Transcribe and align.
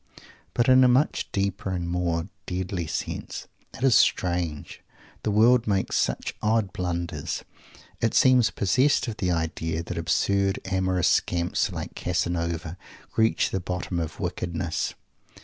But 0.55 0.67
in 0.67 0.83
a 0.83 0.87
much 0.87 1.31
deeper 1.31 1.69
and 1.69 1.87
more 1.87 2.27
deadly 2.47 2.87
sense. 2.87 3.47
It 3.75 3.83
is 3.83 3.93
strange! 3.93 4.81
The 5.21 5.29
world 5.29 5.67
makes 5.67 5.95
such 5.95 6.33
odd 6.41 6.73
blunders. 6.73 7.43
It 8.01 8.15
seems 8.15 8.49
possessed 8.49 9.07
of 9.07 9.17
the 9.17 9.29
idea 9.29 9.83
that 9.83 9.99
absurd 9.99 10.57
amorous 10.65 11.07
scamps 11.07 11.71
like 11.71 11.93
Casanova 11.93 12.77
reach 13.15 13.51
the 13.51 13.59
bottom 13.59 13.99
of 13.99 14.19
wickedness. 14.19 14.95